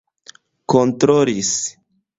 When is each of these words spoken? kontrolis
kontrolis 0.73 1.53